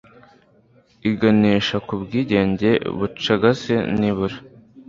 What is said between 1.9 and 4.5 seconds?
bwigenge bucagase nibura